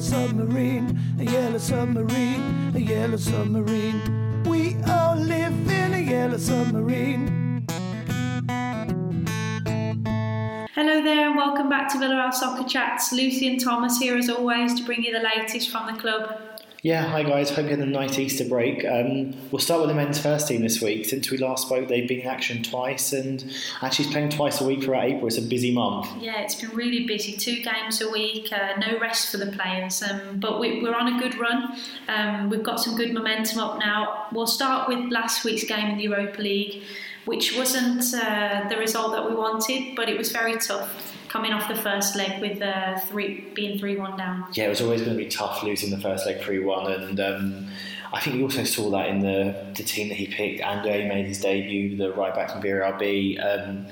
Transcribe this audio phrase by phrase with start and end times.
[0.00, 4.42] submarine, a yellow submarine, a yellow submarine.
[4.44, 7.66] We all live in a yellow submarine.
[10.74, 13.12] Hello there, and welcome back to Villarreal Soccer Chats.
[13.12, 16.49] Lucy and Thomas here as always to bring you the latest from the club.
[16.82, 17.50] Yeah, hi guys.
[17.50, 18.86] Hope you had a nice Easter break.
[18.86, 21.04] Um, we'll start with the men's first team this week.
[21.04, 23.44] Since we last spoke, they've been in action twice, and
[23.82, 25.26] actually playing twice a week throughout April.
[25.26, 26.08] It's a busy month.
[26.22, 27.36] Yeah, it's been really busy.
[27.36, 30.02] Two games a week, uh, no rest for the players.
[30.02, 31.76] Um, but we, are on a good run.
[32.08, 34.28] Um, we've got some good momentum up now.
[34.32, 36.82] We'll start with last week's game in the Europa League,
[37.26, 41.68] which wasn't uh, the result that we wanted, but it was very tough coming off
[41.68, 44.44] the first leg with uh, three being three one down.
[44.52, 47.20] Yeah, it was always going to be tough losing the first leg three one, and
[47.20, 47.68] um,
[48.12, 50.60] I think we also saw that in the the team that he picked.
[50.60, 53.38] Andre made his debut, the right back from VRB.
[53.42, 53.86] Um,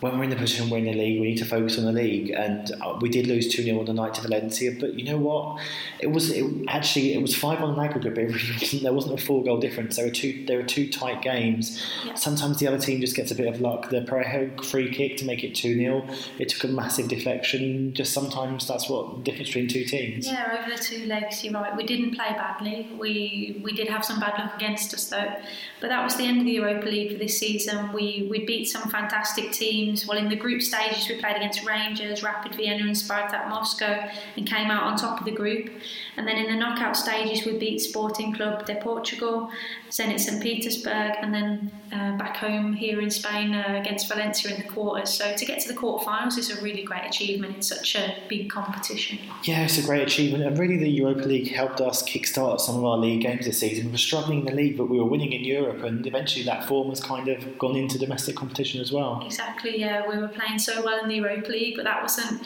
[0.00, 1.92] when we're in the position we're in the league, we need to focus on the
[1.92, 2.30] league.
[2.30, 5.18] And uh, we did lose 2 0 on the night to Valencia, but you know
[5.18, 5.60] what?
[5.98, 9.20] It was it, actually it was 5 on an aggregate, but really wasn't, there wasn't
[9.20, 9.96] a four goal difference.
[9.96, 11.84] There were two there were two tight games.
[12.04, 12.14] Yeah.
[12.14, 13.90] Sometimes the other team just gets a bit of luck.
[13.90, 16.06] The Parejo free kick to make it 2 0,
[16.38, 17.92] it took a massive deflection.
[17.92, 20.26] Just sometimes that's what the difference between two teams.
[20.26, 21.76] Yeah, over the two legs, you're right.
[21.76, 22.88] We didn't play badly.
[22.96, 25.34] We we did have some bad luck against us though.
[25.80, 27.92] But that was the end of the Europa League for this season.
[27.92, 30.06] We we beat some fantastic teams teams.
[30.06, 34.46] Well, in the group stages, we played against Rangers, Rapid Vienna, and Spartak Moscow, and
[34.46, 35.70] came out on top of the group.
[36.16, 39.50] And then in the knockout stages, we beat Sporting Club de Portugal,
[39.90, 44.60] Zenit St Petersburg, and then uh, back home here in Spain uh, against Valencia in
[44.60, 45.10] the quarters.
[45.14, 48.50] So to get to the quarterfinals is a really great achievement in such a big
[48.50, 49.18] competition.
[49.44, 52.84] Yeah, it's a great achievement, and really the Europa League helped us kickstart some of
[52.84, 53.86] our league games this season.
[53.86, 56.66] We were struggling in the league, but we were winning in Europe, and eventually that
[56.66, 59.22] form has kind of gone into domestic competition as well.
[59.24, 59.77] Exactly.
[59.78, 62.42] Yeah, we were playing so well in the Europa League, but that wasn't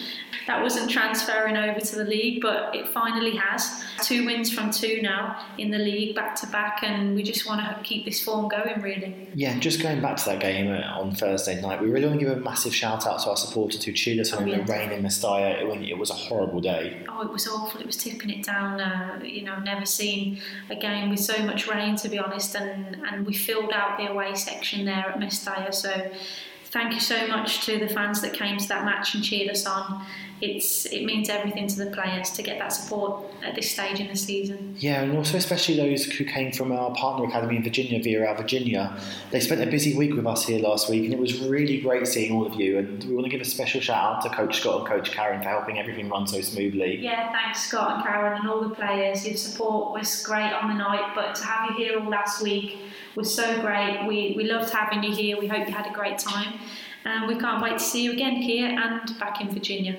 [0.47, 3.83] that wasn't transferring over to the league, but it finally has.
[4.03, 7.61] Two wins from two now in the league, back to back, and we just want
[7.61, 9.29] to keep this form going, really.
[9.35, 12.37] Yeah, just going back to that game on Thursday night, we really want to give
[12.37, 14.91] a massive shout out to our supporters who cheered us on oh, in the rain
[14.91, 15.63] in Mestalla.
[15.63, 17.05] It, it was a horrible day.
[17.09, 17.81] Oh, it was awful.
[17.81, 18.81] It was tipping it down.
[18.81, 20.41] Uh, you know, never seen
[20.71, 24.11] a game with so much rain, to be honest, and, and we filled out the
[24.11, 26.11] away section there at Mestalla, so
[26.73, 29.67] thank you so much to the fans that came to that match and cheered us
[29.67, 30.05] on.
[30.41, 34.09] It's it means everything to the players to get that support at this stage in
[34.09, 34.75] the season.
[34.79, 38.99] Yeah, and also especially those who came from our partner academy in Virginia, VRL Virginia.
[39.31, 42.09] They spent a busy week with us here last week, and it was really great
[42.09, 42.79] seeing all of you.
[42.79, 45.41] And we want to give a special shout out to Coach Scott and Coach Karen
[45.43, 46.97] for helping everything run so smoothly.
[46.97, 49.25] Yeah, thanks Scott and Karen and all the players.
[49.25, 52.79] Your support was great on the night, but to have you here all last week
[53.15, 54.07] was so great.
[54.07, 55.39] We, we loved having you here.
[55.39, 56.55] We hope you had a great time.
[57.05, 59.97] And we can't wait to see you again here and back in Virginia.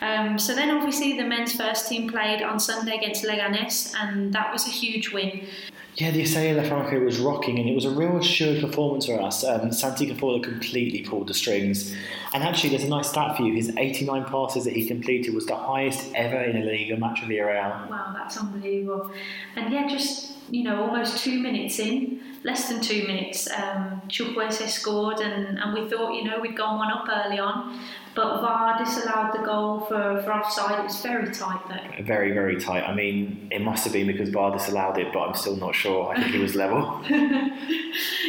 [0.00, 4.52] Um, so then, obviously, the men's first team played on Sunday against Leganes, and that
[4.52, 5.46] was a huge win.
[5.94, 9.44] Yeah, the La Franca was rocking, and it was a real assured performance for us.
[9.44, 11.94] Um, Santi Cazorla completely pulled the strings.
[12.32, 13.52] And actually, there's a nice stat for you.
[13.52, 17.20] His 89 passes that he completed was the highest ever in a league, a match
[17.20, 17.90] with Villarreal.
[17.90, 19.12] Wow, that's unbelievable.
[19.54, 24.68] And yeah, just, you know, almost two minutes in, less than two minutes, um, Chukwueze
[24.68, 27.78] scored, and, and we thought, you know, we'd gone one up early on.
[28.14, 30.80] But VAR disallowed the goal for, for offside.
[30.80, 32.04] It was very tight though.
[32.04, 32.82] Very, very tight.
[32.82, 36.12] I mean, it must have been because VAR disallowed it, but I'm still not sure.
[36.12, 37.00] I think it was level.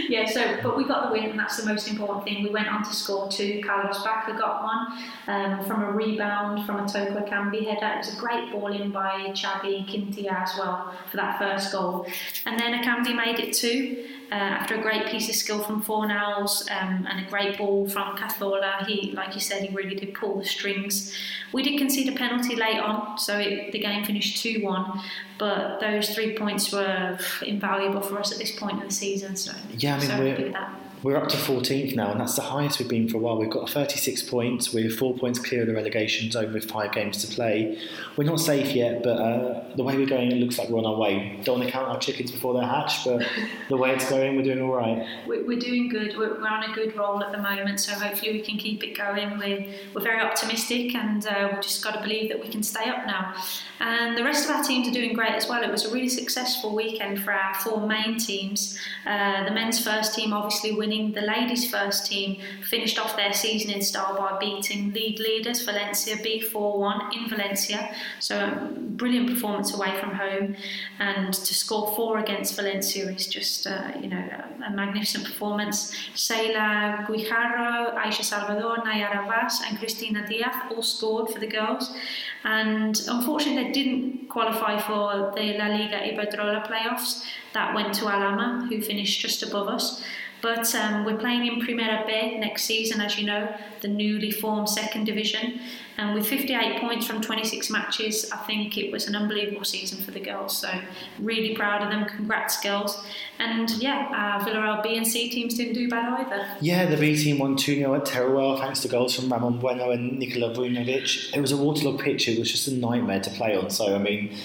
[0.10, 2.44] yeah, so, but we got the win, and that's the most important thing.
[2.44, 3.62] We went on to score two.
[3.66, 7.96] Carlos Bacca got one um, from a rebound from a Toko Ekambi header.
[7.96, 12.08] It was a great ball in by Xavi Quintillà as well for that first goal.
[12.46, 14.06] And then Ekambi made it two.
[14.34, 18.18] Uh, after a great piece of skill from Fornals um, and a great ball from
[18.18, 21.14] Cazorla, he, like you said, he really did pull the strings.
[21.52, 25.02] We did concede a penalty late on, so it, the game finished 2 1,
[25.38, 29.36] but those three points were invaluable for us at this point in the season.
[29.36, 30.56] So, yeah, I mean, so we're,
[31.04, 33.38] we're up to 14th now, and that's the highest we've been for a while.
[33.38, 34.74] We've got 36 points.
[34.74, 37.78] We're four points clear of the relegation zone with five games to play.
[38.16, 40.86] We're not safe yet, but uh, the way we're going, it looks like we're on
[40.86, 41.42] our way.
[41.44, 43.28] Don't want to count our chickens before they're hatched, but
[43.70, 45.06] the way it's going, we're doing all right.
[45.28, 46.16] We're doing good.
[46.18, 49.38] We're on a good roll at the moment, so hopefully we can keep it going.
[49.38, 52.90] We're, we're very optimistic, and uh, we've just got to believe that we can stay
[52.90, 53.36] up now.
[53.82, 55.64] And the rest of our teams are doing great as well.
[55.64, 58.80] It was a really successful weekend for our four main teams.
[59.06, 61.14] Uh, the men's first team obviously winning winning.
[61.14, 62.38] The ladies' first team
[62.70, 67.30] finished off their season in style by beating league leaders Valencia B 4 1 in
[67.30, 67.96] Valencia.
[68.20, 70.56] So, a brilliant performance away from home.
[71.00, 75.96] And to score four against Valencia is just, uh, you know, a, a magnificent performance.
[76.16, 81.96] Seila Guijarro, Aisha Salvador, Nayara Vaz, and Cristina Diaz all scored for the girls.
[82.44, 87.24] And unfortunately, they didn't qualify for the La Liga Iberdrola playoffs.
[87.54, 90.04] That went to Alhama, who finished just above us.
[90.44, 93.48] But um, we're playing in Primera B next season, as you know,
[93.80, 95.62] the newly formed second division.
[95.98, 100.12] And with 58 points from 26 matches, I think it was an unbelievable season for
[100.12, 100.58] the girls.
[100.58, 100.70] So,
[101.18, 102.04] really proud of them.
[102.04, 103.06] Congrats, girls.
[103.40, 106.46] And yeah, uh, Villarreal B and C teams didn't do bad either.
[106.60, 109.92] Yeah, the B team won 2 0 at Teruel thanks to goals from Ramon Bueno
[109.92, 111.34] and Nikola Vujnovic.
[111.34, 113.70] It was a waterlogged pitch, it was just a nightmare to play on.
[113.70, 114.36] So, I mean,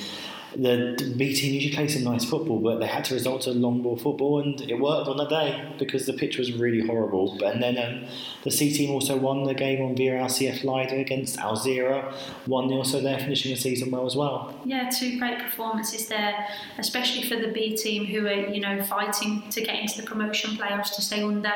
[0.56, 3.82] the B team usually plays some nice football, but they had to resort to long
[3.82, 7.42] ball football, and it worked on the day because the pitch was really horrible.
[7.44, 8.08] And then um,
[8.44, 12.12] the C team also won the game on Villarreal CF Lleida against Alzira,
[12.46, 14.58] 1 0, so they're finishing the season well as well.
[14.64, 16.46] Yeah, two great performances there,
[16.78, 20.56] especially for the B team who are, you know, fighting to get into the promotion
[20.56, 21.52] playoffs to stay under.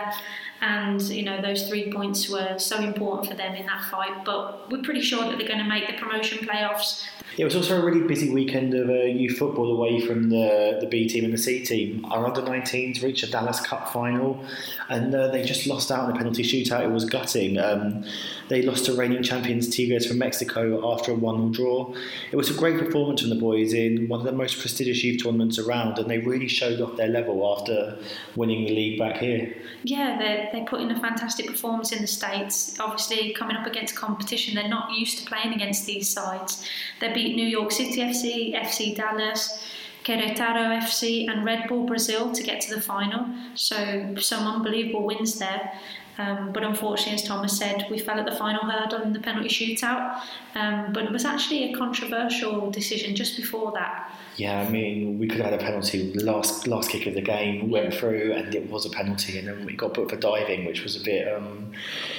[0.60, 4.24] And, you know, those three points were so important for them in that fight.
[4.24, 7.04] But we're pretty sure that they're going to make the promotion playoffs.
[7.38, 10.86] It was also a really busy weekend of uh, youth football away from the, the
[10.86, 12.04] B team and the C team.
[12.10, 14.44] Our under 19s reached a Dallas Cup final
[14.88, 16.82] and uh, they just lost out in a penalty shootout.
[16.82, 17.58] It was gutting.
[17.58, 18.04] Um,
[18.48, 21.94] they lost to reigning champions Tigres from Mexico after a 1 0 draw.
[22.30, 25.22] It was a great performance from the boys in one of the most prestigious youth
[25.22, 27.96] tournaments around and they really showed off their level after
[28.36, 29.54] winning the league back here.
[29.84, 32.78] Yeah, they they put in a fantastic performance in the States.
[32.78, 36.68] Obviously, coming up against competition, they're not used to playing against these sides.
[37.00, 39.62] They New York City FC, FC Dallas,
[40.04, 43.26] Querétaro FC, and Red Bull Brazil to get to the final.
[43.54, 45.72] So, some unbelievable wins there.
[46.18, 49.48] Um, but unfortunately, as Thomas said, we fell at the final hurdle in the penalty
[49.48, 50.20] shootout.
[50.54, 54.12] Um, but it was actually a controversial decision just before that.
[54.36, 56.10] Yeah, I mean, we could have had a penalty.
[56.12, 59.46] The last last kick of the game went through, and it was a penalty, and
[59.48, 61.32] then we got put for diving, which was a bit.
[61.32, 61.72] Um,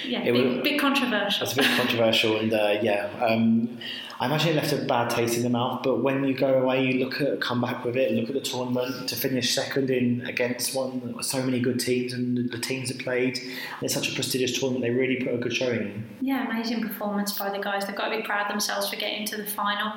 [0.06, 1.46] Yeah, It bit, was- bit controversial.
[1.46, 3.80] That's a bit controversial, and uh, yeah, um,
[4.20, 5.82] I imagine it left a bad taste in the mouth.
[5.84, 8.42] But when you go away, you look at come back with it, look at the
[8.42, 13.00] tournament to finish second in against one so many good teams and the, teams that
[13.00, 13.38] played.
[13.40, 16.06] And it's such a prestigious tournament; they really put a good showing in.
[16.22, 17.86] Yeah, amazing performance by the guys.
[17.88, 19.94] They've got to be proud of themselves for getting to the final.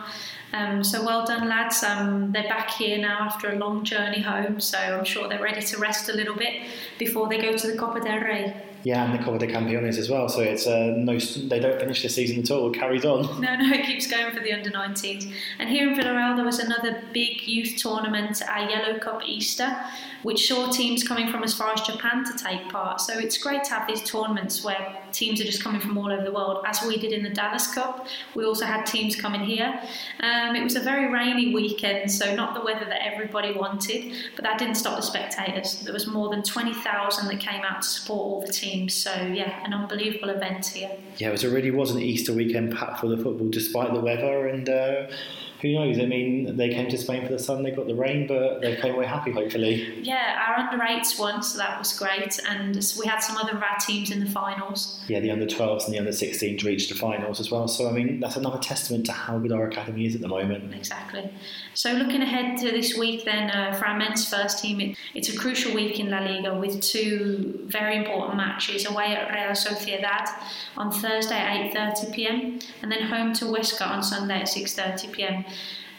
[0.52, 1.82] Um, so well done, lads.
[1.82, 5.42] Um, Um, they're back here now after a long journey home, so I'm sure they're
[5.42, 6.62] ready to rest a little bit
[6.98, 8.62] before they go to the Copa del Rey.
[8.84, 10.28] Yeah, and the Copa de Campeones as well.
[10.28, 12.72] So it's uh, no, they don't finish the season at all.
[12.72, 13.40] It carries on.
[13.46, 15.30] No, no, it keeps going for the under 19s.
[15.58, 19.76] And here in Villarreal, there was another big youth tournament, our Yellow Cup Easter,
[20.22, 23.00] which saw teams coming from as far as Japan to take part.
[23.00, 26.24] So it's great to have these tournaments where teams are just coming from all over
[26.24, 28.06] the world, as we did in the Dallas Cup.
[28.34, 29.80] We also had teams coming here.
[30.20, 34.42] Um, it was a very rainy weekend, so not the weather that everybody wanted, but
[34.44, 35.80] that didn't stop the spectators.
[35.80, 38.65] There was more than 20,000 that came out to support all the teams.
[38.88, 40.90] So yeah, an unbelievable event here.
[41.18, 44.48] Yeah, it was really was an Easter weekend packed full of football despite the weather
[44.48, 44.68] and.
[44.68, 45.06] Uh,
[45.60, 45.98] who knows?
[45.98, 48.76] I mean, they came to Spain for the sun, they got the rain, but they
[48.76, 50.00] came away happy, hopefully.
[50.02, 52.38] Yeah, our under eights won, so that was great.
[52.48, 55.00] And we had some other our teams in the finals.
[55.08, 57.68] Yeah, the under 12s and the under 16s reached the finals as well.
[57.68, 60.74] So, I mean, that's another testament to how good our academy is at the moment.
[60.74, 61.30] Exactly.
[61.74, 65.28] So, looking ahead to this week, then uh, for our men's first team, it, it's
[65.28, 70.28] a crucial week in La Liga with two very important matches away at Real Sociedad
[70.76, 75.44] on Thursday at 8:30 pm, and then home to Huesca on Sunday at 6:30 pm.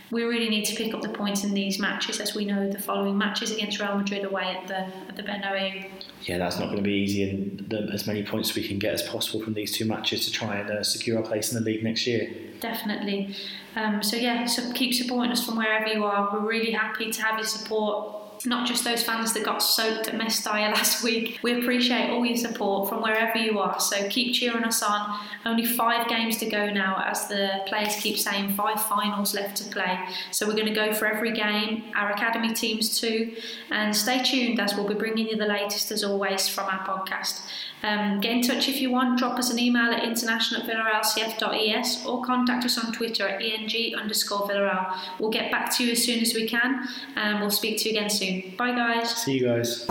[0.10, 2.80] We really need to pick up the points in these matches, as we know the
[2.80, 5.90] following matches against Real Madrid away at the at the Bernabeu.
[6.24, 8.94] Yeah, that's not going to be easy, and the, as many points we can get
[8.94, 11.70] as possible from these two matches to try and uh, secure our place in the
[11.70, 12.32] league next year.
[12.62, 13.36] Definitely.
[13.76, 16.32] Um, so yeah, so keep supporting us from wherever you are.
[16.32, 18.27] We're really happy to have your support.
[18.46, 21.40] Not just those fans that got soaked at Mestalla last week.
[21.42, 23.80] We appreciate all your support from wherever you are.
[23.80, 25.20] So keep cheering us on.
[25.46, 29.64] Only five games to go now, as the players keep saying, five finals left to
[29.66, 30.00] play.
[30.32, 31.86] So we're going to go for every game.
[31.96, 33.36] Our academy teams too.
[33.72, 37.42] And stay tuned as we'll be bringing you the latest as always from our podcast.
[37.84, 39.20] Um, get in touch if you want.
[39.20, 43.96] Drop us an email at international at villarrealcf.es or contact us on Twitter at eng
[43.96, 44.98] underscore villarreal.
[45.20, 47.98] We'll get back to you as soon as we can and we'll speak to you
[47.98, 48.56] again soon.
[48.58, 49.16] Bye, guys.
[49.16, 49.86] See you guys.